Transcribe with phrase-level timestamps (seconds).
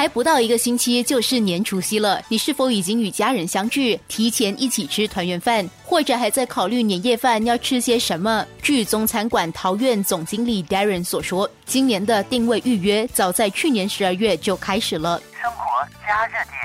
[0.00, 8.46] 还不到一个星期就是年除夕了，你是否已经与家人相聚，提前一起吃团圆饭，或者还在考虑年夜饭要吃些什么？
[8.62, 15.20] 据中餐馆桃苑总经理 Darren 所说，今年的定位预约早在去年十二月就开始了。
[15.38, 15.58] 生活
[16.06, 16.59] 加热点。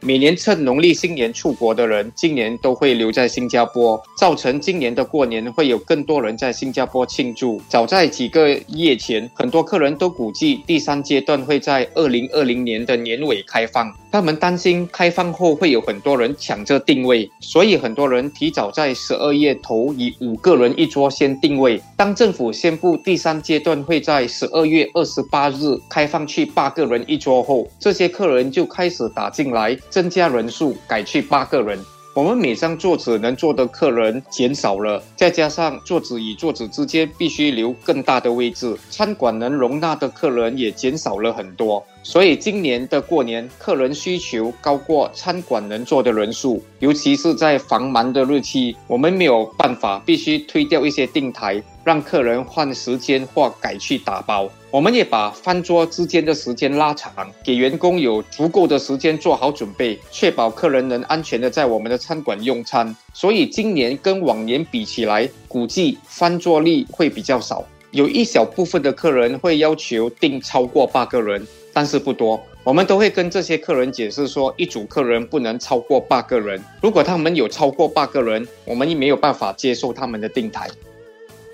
[0.00, 7.60] 每年趁农历新年出国的人，今年都会留在新加坡，造成今年的过年会有更多人在新加坡庆祝。
[7.68, 13.92] 早在几个月前，很多客人都估计第三阶段会在二零二零年的年尾开放。
[14.10, 21.78] 他们担心开放后会有很多人抢着定位，所以很多人提早在十二月头以五个人一桌先定位。
[21.96, 31.76] 当政府宣布第三阶段会在十二月二十八日开放去八个人一桌后，这些客人就开始打进来，增加人数，改去八个人。
[32.14, 41.84] 我们每张桌子能坐的客人减少了，再加上桌子与桌子之间必须留更大的位置，餐馆能容纳的客人也减少了很多。
[42.04, 51.60] 所以今年的过年，客人需求高过餐馆能坐的人数，尤其是在繁忙的日期，我们没有办法，必须推掉一些订台。
[51.84, 57.10] 让客人换时间或改去打包，我们也把饭桌之间的时间拉长，
[57.42, 62.94] 给员工有足够的时间做好准备，确保客人能安全的在我们的餐馆用餐。
[63.14, 67.64] 所以今年跟往年比起来，估计翻桌率会比较少。
[67.92, 72.38] 有一小部分的客人会要求订超过八个人，但是不多。
[72.62, 76.62] 我们都会跟这些客人解释说，一组客人不能超过八个人。
[76.82, 80.68] 如果他们有超过八个人，我们也没有办法接受他们的订台。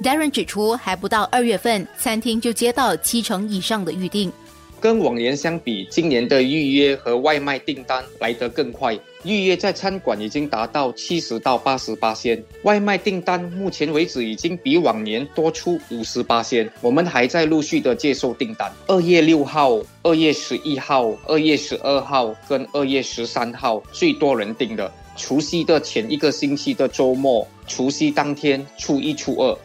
[0.05, 4.31] Darren 指出，还不到二月份，餐厅就接到七成以上的预订。
[4.79, 8.95] 跟往年相比，今年的预约和外卖订单来得更快。
[9.23, 16.71] 预约在餐馆已经达到七十到八十八仙，外卖订单目前为止已经比往年多出五十八仙。
[16.83, 18.71] 我们还在陆续的接受订单。
[18.87, 24.93] 二月六号、二月十一号、二月十二号跟二月十三号最多人订的。
[25.17, 29.57] 除夕的前一个星期的周末，除夕当天，初一、初二。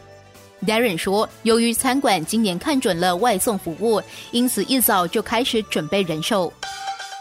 [0.66, 6.52] Darren 说：“由于餐馆今年看准了外送服务，因此一早就开始准备人手。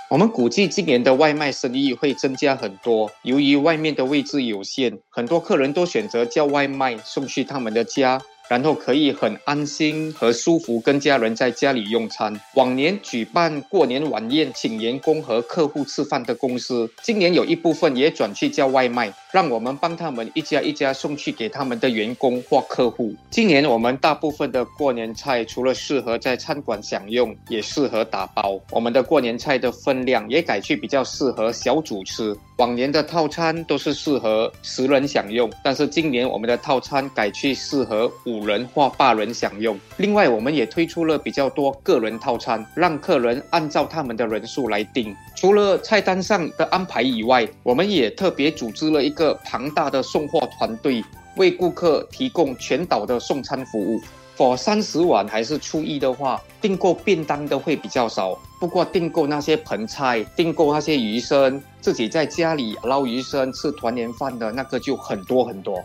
[0.10, 3.10] 我们估计今年的外卖生意会增加很多。
[3.24, 12.38] 由于外面的位置有限，很多客人都选择叫外卖送去他们的家。”然后可以很安心和舒服跟家人在家里用餐。
[12.56, 23.16] 往年举办过年晚宴请员工和客户吃饭的公司，今年有一部分也转去叫外卖，让我们帮他们一家一家送去给他们的员工或客户。
[23.30, 28.60] 今年我们大部分的过年菜除了适合在餐馆享用，也适合打包。
[28.72, 32.36] 我们的过年菜的分量也改去比较适合小组吃。
[32.60, 39.80] 往年的套餐都是适合十人享用，但是今年我们的套餐改去适合五人或八人享用。
[39.96, 45.16] 另外，我们也推出了比较多个人套餐，让客人按照他们的人数来订。
[45.38, 51.02] 除了菜单上的安排以外，我们也特别组织了一个庞大的送货团队，
[51.38, 54.02] 为顾客提供全岛的送餐服务。
[54.36, 58.38] for 三十晚还是初一的话，订购便当的会比较少。
[58.60, 65.82] 不过订购那些盆菜、订购那些鱼生，自己在家里捞鱼生吃团年饭的那个就很多很多。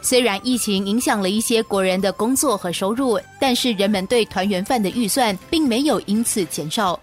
[0.00, 6.98] 虽然疫情影响了一些国人的工作和收入，但是人们对团圆饭的预算并没有因此减少。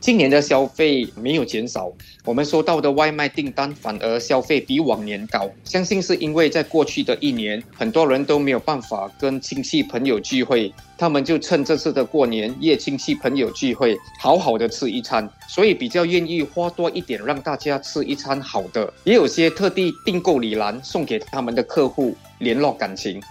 [0.00, 1.92] 今年的消费没有减少，
[2.24, 5.46] 我们收到的外卖订单反而消费比往年高。
[5.62, 18.90] 相信是因为在过去的一年，很多人都没有办法跟亲戚朋友聚会，他们就趁这次的过年夜亲戚朋友聚会，好好的吃一餐，所以比较愿意花多一点让大家吃一餐好的。
[19.04, 23.22] 也有些特地订购礼篮送给他们的客户，联络感情。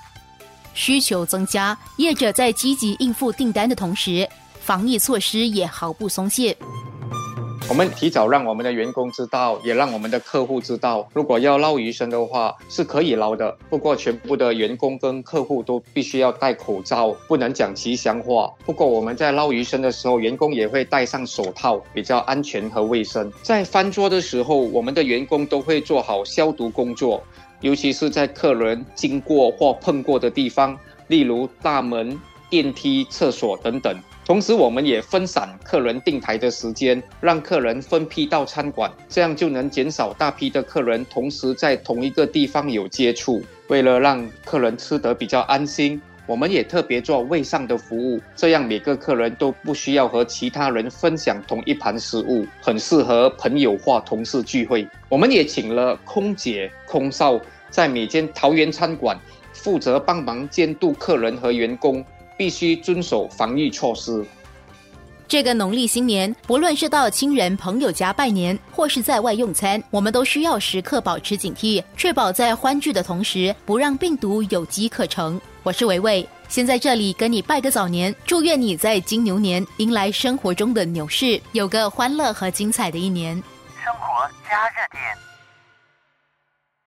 [0.75, 4.29] 需求增加，业者在积极应付订单的同时。
[4.59, 6.55] 防疫措施也毫不松懈。
[7.67, 13.55] 我们提早让我们的员工知道，也让我们的客户知道，如果要捞鱼生的话是可以捞的。
[13.69, 18.51] 不过，全部的员工跟客户都必须要戴口罩，不能讲吉祥话。
[18.65, 23.31] 不过，我们在捞鱼生的时候，员工也会戴上手套，比较安全和卫生。
[23.43, 27.21] 在翻桌的时候，我们的员工都会做好消毒工作，
[27.61, 30.75] 尤其是在客人经过或碰过的地方，
[31.07, 32.19] 例如大门、
[32.49, 33.95] 电梯、厕所等等。
[34.29, 43.41] 同时，我们也分散客人订台的时间，让客人分批到餐馆，这样就能减少大批的客人同时在同一个地方有接触。
[43.69, 54.87] 为了让客人吃得比较安心，我们也特别做位上的服务，这样每个客人都不需要和其他人分享同一盘食物，很适合朋友或同事聚会。
[55.09, 57.41] 我们也请了空姐、空少
[57.71, 59.19] 在每间桃园餐馆
[59.53, 62.05] 负责帮忙监督客人和员工。
[62.39, 64.25] 必须遵守防疫措施。
[65.27, 75.39] 这个农历新年，不论是到亲人朋友家拜年，或是在外用餐，我们都需要时刻保持警惕，确保在欢聚的同时，不让病毒有机可乘。
[75.63, 83.35] 我是维维，先在这里跟你拜个早年，祝愿你在金牛年迎来生活中的牛市，有个欢乐和精彩的一年。
[83.83, 85.28] 生活加热点。